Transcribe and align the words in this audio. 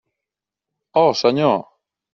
Oh, 0.93 1.13
Senyor! 1.13 1.77